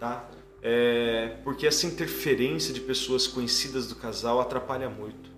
tá? 0.01 0.29
É, 0.63 1.37
porque 1.45 1.67
essa 1.67 1.87
interferência 1.87 2.75
de 2.75 2.81
pessoas 2.81 3.27
conhecidas 3.27 3.87
do 3.87 3.95
casal 3.95 4.41
atrapalha 4.41 4.91
muito. 4.91 5.31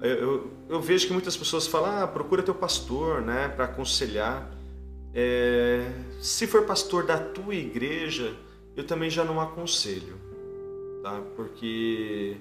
Eu, 0.00 0.10
eu, 0.10 0.50
eu 0.68 0.80
vejo 0.80 1.08
que 1.08 1.12
muitas 1.12 1.36
pessoas 1.36 1.66
falam, 1.66 2.02
ah, 2.02 2.06
procura 2.06 2.42
teu 2.42 2.54
pastor, 2.54 3.20
né, 3.20 3.48
para 3.48 3.64
aconselhar. 3.64 4.50
É, 5.12 5.90
se 6.20 6.46
for 6.46 6.64
pastor 6.64 7.04
da 7.04 7.18
tua 7.18 7.54
igreja, 7.54 8.32
eu 8.76 8.84
também 8.84 9.10
já 9.10 9.24
não 9.24 9.40
aconselho, 9.40 10.14
tá? 11.02 11.20
Porque 11.34 12.36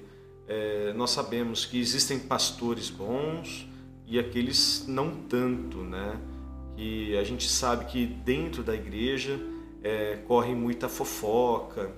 é, 0.47 0.93
nós 0.93 1.09
sabemos 1.09 1.65
que 1.65 1.79
existem 1.79 2.19
pastores 2.19 2.91
bons 2.91 3.68
e 4.09 4.17
aqueles 4.17 4.85
não 4.87 5.11
tanto, 5.11 5.77
né? 5.77 6.19
Que 6.75 7.15
a 7.15 7.23
gente 7.23 7.47
sabe 7.47 7.85
que 7.85 8.07
dentro 8.07 8.63
da 8.63 8.73
igreja 8.73 9.39
é, 9.83 10.17
corre 10.27 10.55
muita 10.55 10.89
fofoca 10.89 11.91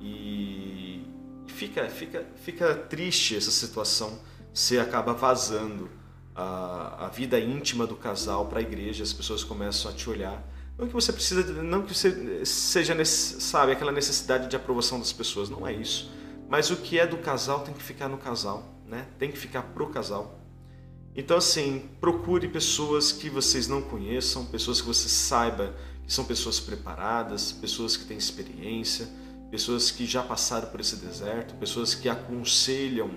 e 0.00 1.04
fica, 1.46 1.88
fica, 1.90 2.26
fica 2.36 2.74
triste 2.74 3.36
essa 3.36 3.50
situação. 3.50 4.18
Você 4.52 4.78
acaba 4.78 5.12
vazando 5.12 5.90
a, 6.34 7.06
a 7.06 7.08
vida 7.08 7.38
íntima 7.38 7.86
do 7.86 7.96
casal 7.96 8.46
para 8.46 8.58
a 8.60 8.62
igreja, 8.62 9.02
as 9.02 9.12
pessoas 9.12 9.44
começam 9.44 9.90
a 9.90 9.94
te 9.94 10.08
olhar. 10.08 10.42
Não 10.78 10.86
que 10.86 10.94
você 10.94 11.12
precisa, 11.12 11.62
não 11.62 11.82
que 11.82 11.94
você 11.94 12.46
seja, 12.46 13.04
sabe, 13.04 13.72
aquela 13.72 13.92
necessidade 13.92 14.48
de 14.48 14.56
aprovação 14.56 14.98
das 14.98 15.12
pessoas, 15.12 15.50
não 15.50 15.66
é 15.66 15.72
isso. 15.72 16.10
Mas 16.48 16.70
o 16.70 16.76
que 16.76 16.98
é 16.98 17.06
do 17.06 17.18
casal 17.18 17.60
tem 17.60 17.74
que 17.74 17.82
ficar 17.82 18.08
no 18.08 18.16
casal, 18.16 18.64
né? 18.86 19.06
Tem 19.18 19.30
que 19.30 19.38
ficar 19.38 19.62
pro 19.62 19.88
casal. 19.88 20.41
Então 21.14 21.36
assim, 21.36 21.88
procure 22.00 22.48
pessoas 22.48 23.12
que 23.12 23.28
vocês 23.28 23.68
não 23.68 23.82
conheçam, 23.82 24.46
pessoas 24.46 24.80
que 24.80 24.86
você 24.86 25.08
saiba 25.08 25.74
que 26.06 26.12
são 26.12 26.24
pessoas 26.24 26.58
preparadas, 26.58 27.52
pessoas 27.52 27.96
que 27.96 28.04
têm 28.04 28.16
experiência, 28.16 29.08
pessoas 29.50 29.90
que 29.90 30.06
já 30.06 30.22
passaram 30.22 30.68
por 30.68 30.80
esse 30.80 30.96
deserto, 30.96 31.54
pessoas 31.54 31.94
que 31.94 32.08
aconselham 32.08 33.10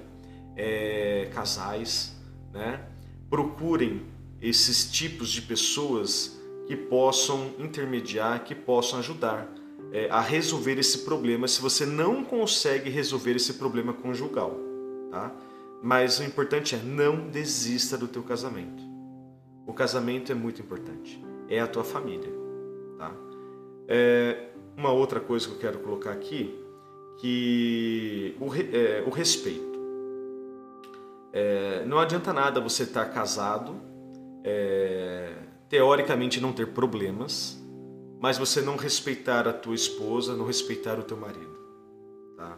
é, 0.56 1.30
casais, 1.34 2.14
né? 2.54 2.86
Procurem 3.30 4.06
esses 4.42 4.92
tipos 4.92 5.30
de 5.30 5.42
pessoas 5.42 6.38
que 6.68 6.76
possam 6.76 7.54
intermediar, 7.58 8.44
que 8.44 8.54
possam 8.54 9.00
ajudar 9.00 9.50
é, 9.92 10.10
a 10.10 10.20
resolver 10.20 10.78
esse 10.78 11.00
problema 11.00 11.48
se 11.48 11.62
você 11.62 11.86
não 11.86 12.24
consegue 12.24 12.90
resolver 12.90 13.36
esse 13.36 13.54
problema 13.54 13.94
conjugal, 13.94 14.60
tá? 15.10 15.34
Mas 15.86 16.18
o 16.18 16.24
importante 16.24 16.74
é 16.74 16.80
não 16.80 17.28
desista 17.30 17.96
do 17.96 18.08
teu 18.08 18.24
casamento. 18.24 18.82
O 19.68 19.72
casamento 19.72 20.32
é 20.32 20.36
muito 20.36 20.60
importante. 20.60 21.24
É 21.48 21.60
a 21.60 21.68
tua 21.68 21.84
família, 21.84 22.34
tá? 22.98 23.14
É, 23.88 24.48
uma 24.76 24.92
outra 24.92 25.20
coisa 25.20 25.48
que 25.48 25.54
eu 25.54 25.60
quero 25.60 25.78
colocar 25.78 26.12
aqui, 26.12 26.60
que 27.20 28.36
o, 28.40 28.48
é, 28.56 29.04
o 29.06 29.12
respeito. 29.12 29.80
É, 31.32 31.86
não 31.86 32.00
adianta 32.00 32.34
nada 32.34 32.60
você 32.60 32.82
estar 32.82 33.06
casado, 33.14 33.80
é, 34.44 35.36
teoricamente 35.70 36.42
não 36.42 36.52
ter 36.52 36.66
problemas, 36.70 37.64
mas 38.20 38.40
você 38.40 38.60
não 38.60 38.76
respeitar 38.76 39.48
a 39.48 39.54
tua 39.54 39.76
esposa, 39.76 40.36
não 40.36 40.48
respeitar 40.48 40.98
o 40.98 41.04
teu 41.04 41.16
marido. 41.16 41.56
Tá? 42.36 42.58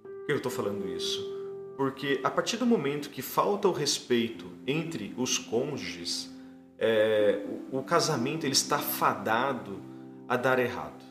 Por 0.00 0.26
que 0.26 0.32
eu 0.32 0.36
estou 0.36 0.52
falando 0.52 0.86
isso? 0.86 1.37
Porque 1.78 2.20
a 2.24 2.30
partir 2.30 2.56
do 2.56 2.66
momento 2.66 3.08
que 3.08 3.22
falta 3.22 3.68
o 3.68 3.72
respeito 3.72 4.50
entre 4.66 5.14
os 5.16 5.38
cônjuges, 5.38 6.28
é, 6.76 7.40
o, 7.70 7.78
o 7.78 7.82
casamento 7.84 8.44
ele 8.44 8.52
está 8.52 8.80
fadado 8.80 9.80
a 10.28 10.36
dar 10.36 10.58
errado. 10.58 11.04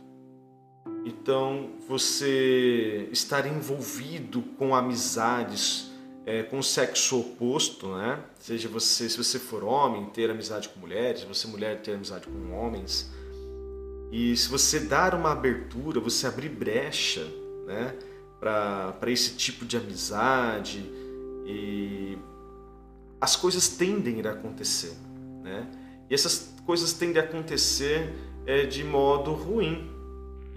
Então, 1.05 1.69
você 1.87 3.07
estar 3.13 3.47
envolvido 3.47 4.41
com 4.57 4.75
amizades 4.75 5.89
é, 6.25 6.43
com 6.43 6.61
sexo 6.61 7.21
oposto, 7.21 7.87
né? 7.95 8.21
Seja 8.37 8.67
você, 8.67 9.09
se 9.09 9.17
você 9.17 9.39
for 9.39 9.63
homem, 9.63 10.07
ter 10.07 10.29
amizade 10.29 10.67
com 10.67 10.81
mulheres, 10.81 11.21
se 11.21 11.25
você 11.25 11.47
mulher 11.47 11.81
ter 11.81 11.93
amizade 11.93 12.27
com 12.27 12.51
homens. 12.51 13.09
E 14.11 14.35
se 14.35 14.49
você 14.49 14.81
dar 14.81 15.15
uma 15.15 15.31
abertura, 15.31 16.01
você 16.01 16.27
abrir 16.27 16.49
brecha, 16.49 17.25
né? 17.65 17.95
Para 18.39 18.95
esse 19.07 19.35
tipo 19.35 19.65
de 19.65 19.77
amizade 19.77 20.79
e 21.45 22.17
as 23.19 23.35
coisas 23.35 23.67
tendem 23.67 24.21
a 24.21 24.31
acontecer, 24.31 24.95
né? 25.43 25.67
E 26.09 26.13
essas 26.13 26.53
coisas 26.65 26.93
tendem 26.93 27.21
a 27.21 27.25
acontecer 27.25 28.13
é, 28.45 28.65
de 28.65 28.83
modo 28.83 29.33
ruim, 29.33 29.89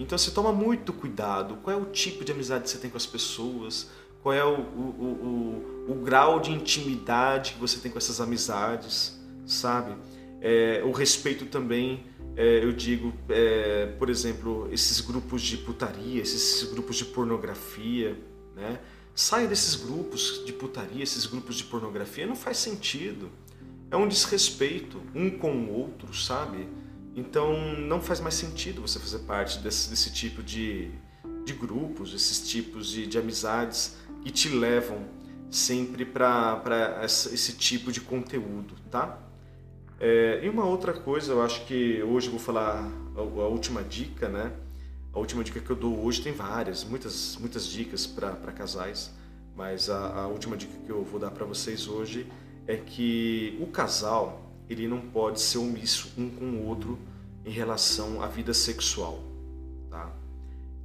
então 0.01 0.17
você 0.17 0.31
toma 0.31 0.51
muito 0.51 0.95
cuidado. 0.95 1.59
Qual 1.63 1.79
é 1.79 1.81
o 1.81 1.85
tipo 1.87 2.25
de 2.25 2.33
amizade 2.33 2.65
que 2.65 2.71
você 2.71 2.79
tem 2.79 2.91
com 2.91 2.97
as 2.97 3.05
pessoas? 3.05 3.91
Qual 4.23 4.35
é 4.35 4.43
o, 4.43 4.59
o, 4.59 5.85
o, 5.89 5.93
o 5.93 5.95
grau 6.03 6.41
de 6.41 6.51
intimidade 6.51 7.53
que 7.53 7.59
você 7.59 7.79
tem 7.79 7.91
com 7.91 7.99
essas 7.99 8.19
amizades, 8.19 9.21
sabe? 9.45 9.95
É, 10.41 10.83
o 10.85 10.91
respeito 10.91 11.45
também, 11.45 12.05
é, 12.37 12.65
eu 12.65 12.73
digo, 12.73 13.13
é, 13.29 13.87
por 13.99 14.09
exemplo, 14.09 14.69
esses 14.73 15.01
grupos 15.01 15.43
de 15.43 15.57
putaria, 15.59 16.23
esses 16.23 16.71
grupos 16.71 16.97
de 16.97 17.05
pornografia, 17.07 18.19
né? 18.55 18.81
Saia 19.15 19.47
desses 19.47 19.75
grupos 19.75 20.43
de 20.47 20.53
putaria, 20.53 21.03
esses 21.03 21.27
grupos 21.27 21.57
de 21.57 21.65
pornografia, 21.65 22.27
não 22.27 22.37
faz 22.37 22.59
sentido. 22.59 23.31
É 23.91 23.97
um 23.97 24.07
desrespeito 24.07 25.03
um 25.15 25.31
com 25.31 25.53
o 25.53 25.73
outro, 25.73 26.15
sabe? 26.15 26.69
Então 27.15 27.77
não 27.77 28.01
faz 28.01 28.21
mais 28.21 28.35
sentido 28.35 28.81
você 28.81 28.99
fazer 28.99 29.19
parte 29.21 29.59
desse, 29.59 29.91
desse 29.91 30.13
tipo 30.13 30.43
de, 30.43 30.91
de 31.45 31.53
grupos, 31.53 32.15
esses 32.15 32.49
tipos 32.49 32.89
de, 32.89 33.07
de 33.07 33.19
amizades 33.19 33.97
que 34.23 34.31
te 34.31 34.49
levam 34.49 35.07
sempre 35.51 36.05
para 36.05 37.03
esse 37.05 37.53
tipo 37.55 37.91
de 37.91 38.01
conteúdo, 38.01 38.77
tá? 38.91 39.19
É, 40.03 40.41
e 40.43 40.49
uma 40.49 40.65
outra 40.65 40.95
coisa, 40.95 41.33
eu 41.33 41.43
acho 41.43 41.67
que 41.67 42.03
hoje 42.03 42.29
eu 42.29 42.31
vou 42.31 42.41
falar 42.41 42.91
a, 43.15 43.21
a, 43.21 43.23
última 43.23 43.85
dica, 43.85 44.31
né? 44.31 44.51
A 45.13 45.19
última 45.19 45.45
dica 45.45 45.61
que 45.61 45.69
eu 45.69 45.77
dou 45.77 46.03
hoje 46.03 46.23
tem 46.23 46.33
várias, 46.33 46.83
muitas, 46.85 47.37
muitas 47.39 47.67
dicas 47.67 48.07
para 48.07 48.33
casais, 48.53 49.11
mas 49.55 49.91
a, 49.91 50.23
a 50.23 50.27
última 50.27 50.57
dica 50.57 50.73
que 50.87 50.91
eu 50.91 51.05
vou 51.05 51.21
dar 51.21 51.31
para 51.31 51.45
vocês 51.45 51.87
hoje 51.87 52.27
é 52.67 52.79
que 52.79 53.59
o 53.61 53.67
casal 53.67 54.51
ele 54.71 54.89
não 54.89 55.03
pode 55.03 55.39
ser 55.39 55.59
omisso 55.59 56.11
um 56.17 56.31
com 56.31 56.47
o 56.47 56.67
outro 56.67 56.99
em 57.45 57.51
relação 57.51 58.23
à 58.23 58.27
vida 58.27 58.55
sexual. 58.55 59.23
Tá? 59.91 60.11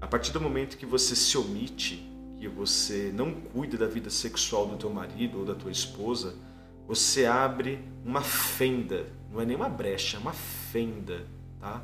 A 0.01 0.07
partir 0.07 0.33
do 0.33 0.41
momento 0.41 0.75
que 0.75 0.85
você 0.85 1.15
se 1.15 1.37
omite, 1.37 2.05
que 2.37 2.49
você 2.49 3.13
não 3.15 3.31
cuida 3.31 3.77
da 3.77 3.87
vida 3.87 4.09
sexual 4.09 4.67
do 4.67 4.75
teu 4.75 4.89
marido 4.89 5.39
ou 5.39 5.45
da 5.45 5.55
tua 5.55 5.71
esposa, 5.71 6.35
você 6.87 7.25
abre 7.25 7.79
uma 8.03 8.21
fenda, 8.21 9.07
não 9.31 9.41
é 9.41 9.45
nem 9.45 9.55
uma 9.55 9.69
brecha, 9.69 10.17
é 10.17 10.19
uma 10.19 10.33
fenda, 10.33 11.25
tá? 11.59 11.83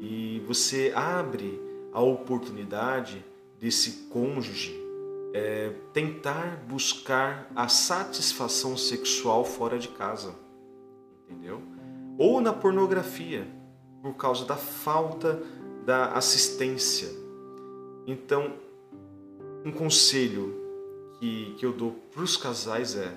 E 0.00 0.42
você 0.46 0.92
abre 0.94 1.60
a 1.92 2.00
oportunidade 2.00 3.24
desse 3.58 4.08
cônjuge 4.10 4.74
é, 5.32 5.72
tentar 5.92 6.64
buscar 6.68 7.50
a 7.56 7.68
satisfação 7.68 8.76
sexual 8.76 9.44
fora 9.44 9.78
de 9.78 9.88
casa 9.88 10.44
entendeu? 11.28 11.60
Ou 12.18 12.40
na 12.40 12.52
pornografia, 12.52 13.46
por 14.02 14.14
causa 14.14 14.44
da 14.44 14.56
falta 14.56 15.42
da 15.84 16.12
assistência. 16.12 17.08
Então, 18.06 18.54
um 19.64 19.72
conselho 19.72 20.54
que, 21.18 21.54
que 21.58 21.66
eu 21.66 21.72
dou 21.72 21.92
para 22.12 22.22
os 22.22 22.36
casais 22.36 22.96
é: 22.96 23.12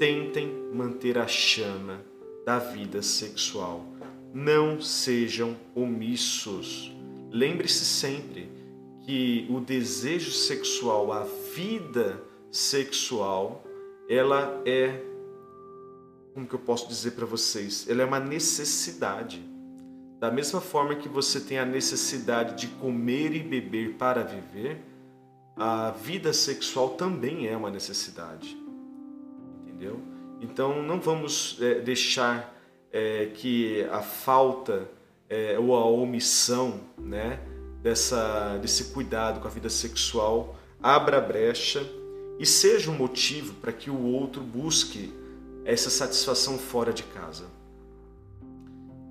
tentem 0.00 0.50
manter 0.72 1.18
a 1.18 1.26
chama 1.26 2.00
da 2.46 2.58
vida 2.58 3.02
sexual. 3.02 3.84
Não 4.32 4.80
sejam 4.80 5.54
omissos. 5.74 6.90
Lembre-se 7.30 7.84
sempre 7.84 8.50
que 9.04 9.46
o 9.50 9.60
desejo 9.60 10.30
sexual, 10.30 11.12
a 11.12 11.24
vida 11.54 12.18
sexual, 12.50 13.62
ela 14.08 14.62
é 14.64 15.02
como 16.32 16.46
que 16.46 16.54
eu 16.54 16.60
posso 16.60 16.88
dizer 16.88 17.10
para 17.10 17.26
vocês? 17.26 17.86
Ela 17.86 18.00
é 18.00 18.04
uma 18.06 18.20
necessidade. 18.20 19.44
Da 20.18 20.30
mesma 20.30 20.62
forma 20.62 20.94
que 20.94 21.10
você 21.10 21.40
tem 21.40 21.58
a 21.58 21.66
necessidade 21.66 22.56
de 22.56 22.68
comer 22.76 23.34
e 23.34 23.40
beber 23.40 23.96
para 23.96 24.22
viver, 24.22 24.80
a 25.54 25.90
vida 25.90 26.32
sexual 26.32 26.90
também 26.90 27.48
é 27.48 27.54
uma 27.54 27.70
necessidade. 27.70 28.56
Entendeu? 29.80 29.98
Então 30.42 30.82
não 30.82 31.00
vamos 31.00 31.56
é, 31.58 31.80
deixar 31.80 32.54
é, 32.92 33.30
que 33.34 33.82
a 33.84 34.02
falta 34.02 34.86
é, 35.26 35.58
ou 35.58 35.74
a 35.74 35.86
omissão 35.86 36.80
né, 36.98 37.40
dessa, 37.82 38.58
desse 38.58 38.92
cuidado 38.92 39.40
com 39.40 39.48
a 39.48 39.50
vida 39.50 39.70
sexual 39.70 40.54
abra 40.82 41.18
brecha 41.18 41.82
e 42.38 42.44
seja 42.44 42.90
um 42.90 42.94
motivo 42.94 43.54
para 43.54 43.72
que 43.72 43.88
o 43.88 44.02
outro 44.02 44.42
busque 44.42 45.14
essa 45.64 45.88
satisfação 45.88 46.58
fora 46.58 46.92
de 46.92 47.04
casa. 47.04 47.46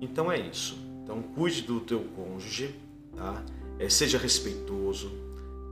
Então 0.00 0.30
é 0.30 0.38
isso. 0.38 0.78
Então 1.02 1.20
cuide 1.20 1.62
do 1.62 1.80
teu 1.80 2.04
cônjuge, 2.14 2.76
tá? 3.16 3.44
É, 3.76 3.88
seja 3.88 4.18
respeitoso, 4.18 5.10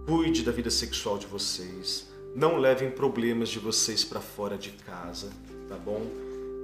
cuide 0.07 0.43
da 0.43 0.51
vida 0.51 0.71
sexual 0.71 1.19
de 1.19 1.27
vocês, 1.27 2.09
não 2.39 2.57
levem 2.57 2.89
problemas 2.89 3.49
de 3.49 3.59
vocês 3.59 4.05
para 4.05 4.21
fora 4.21 4.57
de 4.57 4.71
casa, 4.71 5.29
tá 5.69 5.77
bom? 5.77 6.07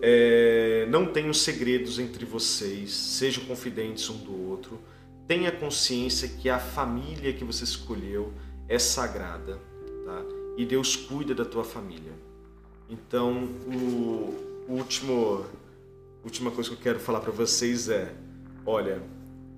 É, 0.01 0.87
não 0.89 1.07
tenham 1.07 1.35
segredos 1.35 1.99
entre 1.99 2.25
vocês, 2.25 2.93
sejam 2.93 3.45
confidentes 3.45 4.09
um 4.09 4.19
do 4.19 4.49
outro. 4.51 4.79
Tenha 5.27 5.51
consciência 5.51 6.29
que 6.29 6.49
a 6.49 6.61
família 6.61 7.33
que 7.33 7.43
você 7.43 7.65
escolheu 7.65 8.33
é 8.69 8.79
sagrada, 8.79 9.59
tá? 10.05 10.23
e 10.57 10.65
Deus 10.65 10.95
cuida 10.95 11.35
da 11.35 11.45
tua 11.45 11.65
família. 11.65 12.13
Então, 12.89 13.49
o 13.67 14.33
último 14.69 15.45
última 16.23 16.51
coisa 16.53 16.71
que 16.71 16.77
eu 16.77 16.81
quero 16.81 17.01
falar 17.01 17.19
para 17.19 17.33
vocês 17.33 17.89
é: 17.89 18.15
olha, 18.65 19.03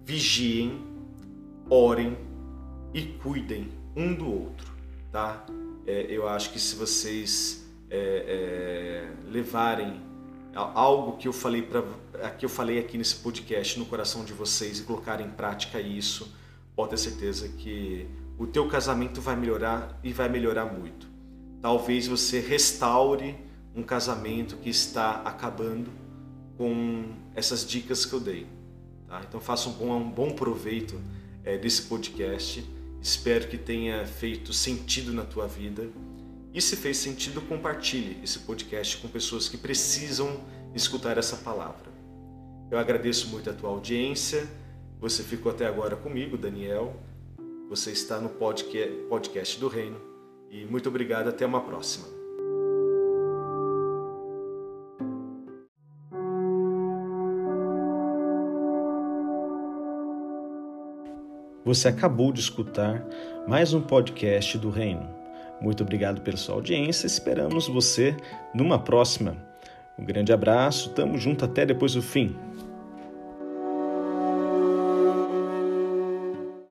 vigiem, 0.03 0.81
orem 1.69 2.17
e 2.95 3.03
cuidem 3.03 3.69
um 3.95 4.15
do 4.15 4.27
outro, 4.27 4.73
tá? 5.13 5.45
É, 5.87 6.07
eu 6.09 6.29
acho 6.29 6.53
que 6.53 6.59
se 6.59 6.75
vocês 6.75 7.65
é, 7.89 9.07
é, 9.07 9.31
levarem 9.31 10.01
algo 10.55 11.19
que 11.19 11.29
eu 11.29 11.33
falei 11.33 11.63
para 11.63 11.83
que 12.31 12.45
eu 12.45 12.49
falei 12.49 12.79
aqui 12.79 12.97
nesse 12.97 13.17
podcast 13.17 13.79
no 13.79 13.85
coração 13.85 14.25
de 14.25 14.33
vocês 14.33 14.81
e 14.81 14.83
colocarem 14.85 15.27
em 15.27 15.31
prática 15.31 15.79
isso, 15.79 16.35
pode 16.75 16.91
ter 16.91 16.97
certeza 16.97 17.49
que 17.49 18.09
o 18.39 18.47
teu 18.47 18.67
casamento 18.67 19.21
vai 19.21 19.37
melhorar 19.37 19.99
e 20.03 20.13
vai 20.13 20.29
melhorar 20.29 20.65
muito. 20.65 21.07
Talvez 21.61 22.07
você 22.07 22.41
restaure 22.41 23.37
um 23.75 23.83
casamento 23.83 24.57
que 24.57 24.71
está 24.71 25.23
acabando 25.23 25.91
com 26.57 27.13
essas 27.35 27.67
dicas 27.67 28.07
que 28.07 28.15
eu 28.15 28.21
dei. 28.21 28.47
Tá? 29.07 29.23
Então 29.29 29.41
faça 29.41 29.69
um 29.69 29.73
bom, 29.73 29.95
um 29.95 30.11
bom 30.11 30.31
proveito 30.31 30.99
é, 31.45 31.59
desse 31.59 31.83
podcast. 31.83 32.65
Espero 33.01 33.49
que 33.49 33.59
tenha 33.59 34.05
feito 34.07 34.53
sentido 34.53 35.13
na 35.13 35.25
tua 35.25 35.47
vida. 35.47 35.89
E 36.53 36.61
se 36.61 36.77
fez 36.77 36.97
sentido, 36.97 37.41
compartilhe 37.43 38.19
esse 38.25 38.41
podcast 38.41 38.97
com 38.99 39.09
pessoas 39.09 39.49
que 39.49 39.57
precisam 39.57 40.41
escutar 40.75 41.19
essa 41.19 41.37
palavra. 41.37 41.91
Eu 42.71 42.79
agradeço 42.79 43.29
muito 43.29 43.49
a 43.51 43.53
tua 43.53 43.71
audiência. 43.71 44.49
Você 45.01 45.23
ficou 45.23 45.53
até 45.53 45.67
agora 45.67 45.95
comigo, 45.95 46.37
Daniel. 46.37 46.97
Você 47.69 47.93
está 47.93 48.21
no 48.21 48.31
podcast 48.31 49.61
do 49.61 49.69
Reino. 49.69 50.01
E 50.51 50.65
muito 50.65 50.89
obrigado. 50.89 51.29
Até 51.29 51.45
uma 51.45 51.61
próxima. 51.61 52.16
Você 61.67 61.89
acabou 61.89 62.33
de 62.33 62.39
escutar 62.39 63.05
mais 63.45 63.75
um 63.75 63.81
podcast 63.81 64.57
do 64.57 64.71
Reino. 64.71 65.11
Muito 65.61 65.83
obrigado 65.83 66.21
pela 66.21 66.37
sua 66.37 66.55
audiência. 66.55 67.09
Esperamos 67.09 67.67
você 67.67 68.17
numa 68.55 68.79
próxima. 68.79 69.37
Um 69.99 70.05
grande 70.05 70.33
abraço, 70.33 70.91
tamo 70.91 71.19
junto 71.19 71.45
até 71.45 71.67
depois 71.67 71.95
do 71.95 72.03
fim. 72.03 72.37